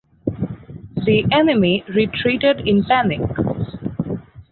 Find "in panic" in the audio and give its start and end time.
2.67-3.21